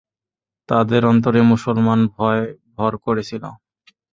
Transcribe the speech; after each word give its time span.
তাদের 0.69 1.01
অন্তরে 1.05 1.41
মুসলমান-ভয় 1.43 2.43
ভর 2.75 2.93
করেছিল। 2.97 3.43